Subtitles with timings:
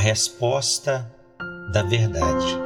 [0.00, 1.10] resposta
[1.72, 2.58] da verdade.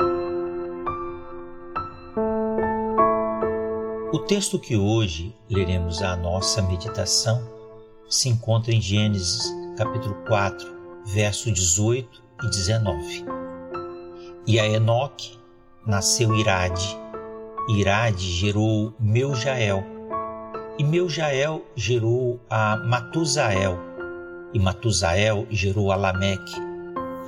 [4.13, 7.43] O texto que hoje leremos a nossa meditação
[8.09, 10.67] se encontra em Gênesis capítulo 4,
[11.07, 13.25] verso 18 e 19.
[14.47, 15.37] E a Enoque
[15.85, 16.97] nasceu Irade,
[17.69, 19.85] Irade gerou Meujael,
[20.79, 23.77] e Meujael gerou a Matusael,
[24.53, 26.74] e Matusael gerou a Lameque,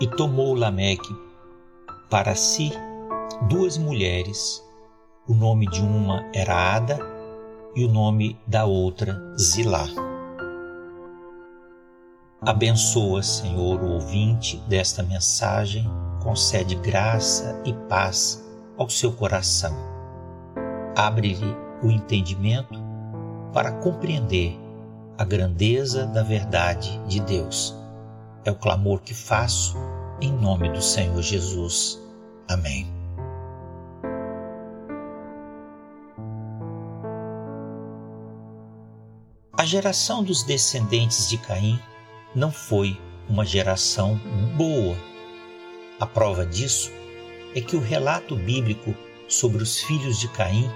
[0.01, 1.15] e tomou Lameque
[2.11, 2.71] para si
[3.49, 4.63] duas mulheres.
[5.29, 6.99] O nome de uma era Ada
[7.75, 9.87] e o nome da outra Zilá.
[12.41, 15.85] Abençoa, Senhor, o ouvinte desta mensagem,
[16.23, 18.45] concede graça e paz
[18.77, 19.75] ao seu coração.
[20.95, 22.79] Abre-lhe o entendimento
[23.53, 24.57] para compreender
[25.19, 27.86] a grandeza da verdade de Deus.
[28.47, 29.77] É o clamor que faço
[30.21, 32.01] em nome do Senhor Jesus.
[32.49, 32.87] Amém.
[39.59, 41.81] A geração dos descendentes de Caim
[42.37, 42.97] não foi
[43.29, 44.15] uma geração
[44.57, 44.97] boa.
[45.99, 46.93] A prova disso
[47.53, 48.95] é que o relato bíblico
[49.27, 50.71] sobre os filhos de Caim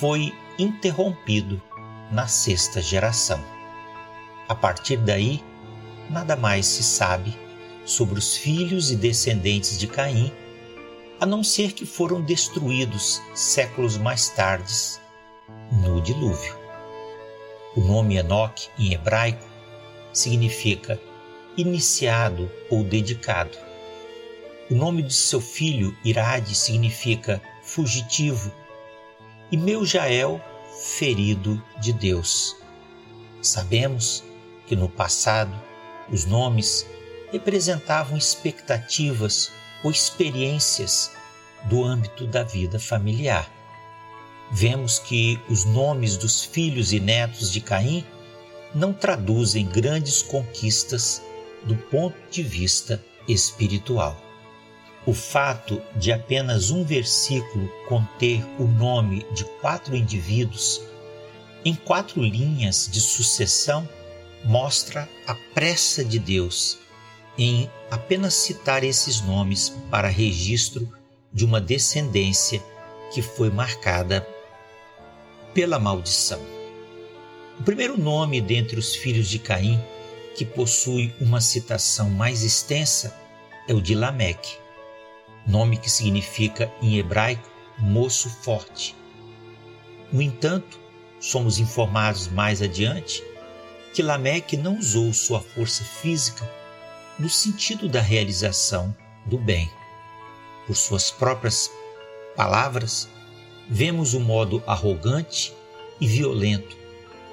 [0.00, 1.62] foi interrompido
[2.10, 3.40] na sexta geração.
[4.48, 5.44] A partir daí,
[6.10, 7.36] nada mais se sabe
[7.84, 10.32] sobre os filhos e descendentes de Caim,
[11.20, 14.72] a não ser que foram destruídos séculos mais tarde
[15.72, 16.56] no dilúvio.
[17.76, 19.44] O nome Enoque em hebraico
[20.12, 21.00] significa
[21.56, 23.56] iniciado ou dedicado.
[24.70, 28.52] O nome de seu filho, Irade, significa fugitivo,
[29.50, 30.40] e Meujael,
[30.98, 32.56] ferido de Deus.
[33.40, 34.22] Sabemos
[34.66, 35.67] que no passado
[36.10, 36.86] os nomes
[37.32, 41.10] representavam expectativas ou experiências
[41.64, 43.50] do âmbito da vida familiar.
[44.50, 48.04] Vemos que os nomes dos filhos e netos de Caim
[48.74, 51.22] não traduzem grandes conquistas
[51.64, 54.16] do ponto de vista espiritual.
[55.06, 60.82] O fato de apenas um versículo conter o nome de quatro indivíduos
[61.64, 63.88] em quatro linhas de sucessão
[64.44, 66.78] mostra a pressa de Deus
[67.36, 70.92] em apenas citar esses nomes para registro
[71.32, 72.62] de uma descendência
[73.12, 74.26] que foi marcada
[75.54, 76.40] pela maldição.
[77.58, 79.80] O primeiro nome dentre os filhos de Caim
[80.36, 83.16] que possui uma citação mais extensa
[83.66, 84.56] é o de Lameque,
[85.46, 88.94] nome que significa em hebraico moço forte.
[90.12, 90.78] No entanto,
[91.20, 93.22] somos informados mais adiante
[93.92, 96.48] que Lameque não usou sua força física
[97.18, 98.94] no sentido da realização
[99.26, 99.70] do bem.
[100.66, 101.70] Por suas próprias
[102.36, 103.08] palavras,
[103.68, 105.52] vemos o modo arrogante
[106.00, 106.76] e violento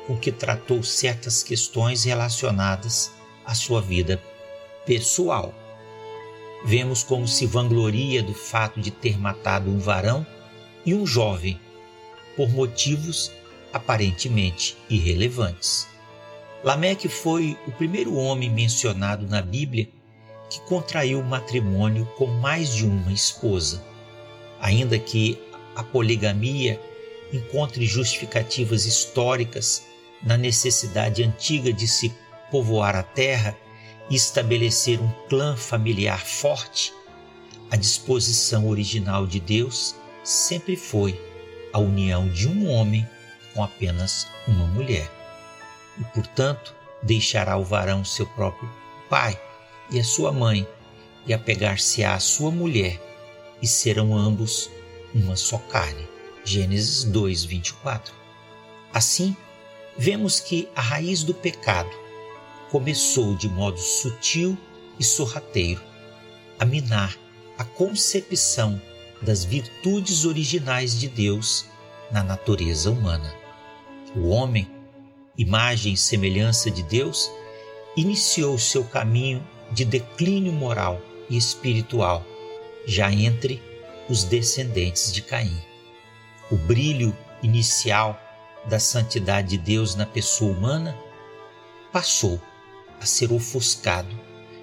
[0.08, 3.12] com que tratou certas questões relacionadas
[3.46, 4.22] à sua vida
[4.86, 5.54] pessoal.
[6.64, 10.26] Vemos como se vangloria do fato de ter matado um varão
[10.86, 11.60] e um jovem
[12.36, 13.32] por motivos
[13.72, 15.88] aparentemente irrelevantes.
[16.64, 19.88] Lameque foi o primeiro homem mencionado na Bíblia
[20.50, 23.84] que contraiu matrimônio com mais de uma esposa.
[24.60, 25.40] Ainda que
[25.76, 26.80] a poligamia
[27.34, 29.84] encontre justificativas históricas
[30.24, 32.14] na necessidade antiga de se
[32.50, 33.56] povoar a terra
[34.10, 36.94] e estabelecer um clã familiar forte,
[37.70, 41.20] a disposição original de Deus sempre foi
[41.74, 43.08] a união de um homem
[43.54, 45.25] com apenas uma mulher.
[46.00, 48.70] E, portanto, deixará o varão seu próprio
[49.10, 49.40] pai
[49.92, 50.68] e a sua mãe,
[51.28, 53.00] e apegar-se-á à sua mulher,
[53.62, 54.70] e serão ambos
[55.14, 56.08] uma só carne.
[56.44, 58.14] Gênesis 2, 24.
[58.94, 59.36] Assim,
[59.98, 61.90] vemos que a raiz do pecado
[62.70, 64.58] começou de modo sutil
[65.00, 65.82] e sorrateiro
[66.60, 67.18] a minar
[67.58, 68.82] a concepção
[69.22, 71.66] das virtudes originais de Deus
[72.12, 73.34] na natureza humana.
[74.16, 74.70] O homem,
[75.38, 77.30] imagem e semelhança de Deus,
[77.96, 82.26] iniciou seu caminho de declínio moral e espiritual
[82.86, 83.62] já entre
[84.08, 85.58] os descendentes de Caim.
[86.52, 88.20] O brilho inicial
[88.68, 90.98] da santidade de Deus na pessoa humana
[91.92, 92.42] passou
[93.00, 94.20] a ser ofuscado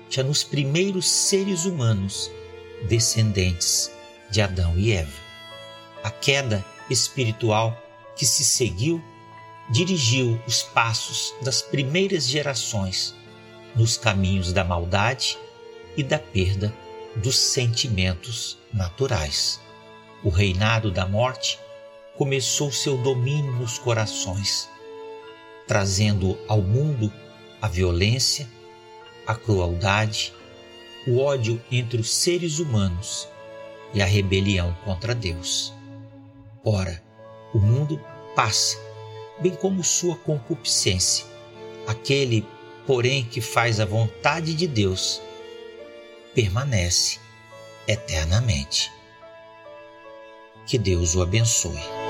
[0.08, 2.30] já nos primeiros seres humanos
[2.88, 3.90] descendentes
[4.30, 5.12] de Adão e Eva.
[6.02, 7.76] A queda espiritual
[8.16, 9.02] que se seguiu
[9.72, 13.14] dirigiu os passos das primeiras gerações
[13.74, 15.38] nos caminhos da maldade
[15.96, 16.72] e da perda
[17.16, 19.58] dos sentimentos naturais.
[20.22, 21.58] O reinado da morte
[22.16, 24.68] começou seu domínio nos corações,
[25.66, 27.10] trazendo ao mundo
[27.60, 28.46] a violência,
[29.26, 30.34] a crueldade,
[31.06, 33.26] o ódio entre os seres humanos
[33.94, 35.72] e a rebelião contra Deus.
[36.62, 37.02] Ora,
[37.54, 37.98] o mundo
[38.36, 38.78] passa,
[39.42, 41.26] bem como sua concupiscência.
[41.86, 42.46] Aquele,
[42.86, 45.20] porém, que faz a vontade de Deus,
[46.34, 47.18] permanece
[47.86, 48.90] eternamente.
[50.66, 52.01] Que Deus o abençoe.